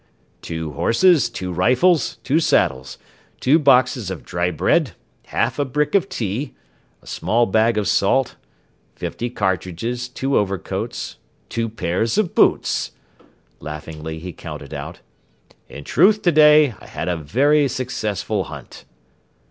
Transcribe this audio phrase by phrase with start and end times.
[0.41, 2.97] "Two horses, two rifles, two saddles,
[3.39, 4.93] two boxes of dry bread,
[5.27, 6.55] half a brick of tea,
[7.03, 8.35] a small bag of salt,
[8.95, 11.17] fifty cartridges, two overcoats,
[11.49, 12.93] two pairs of boots,"
[13.59, 15.01] laughingly he counted out.
[15.69, 18.85] "In truth today I had a very successful hunt."